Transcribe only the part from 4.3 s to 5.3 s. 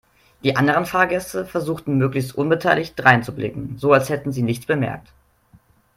sie nichts bemerkt.